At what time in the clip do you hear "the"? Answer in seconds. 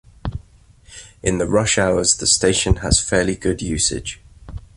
1.37-1.45, 2.15-2.25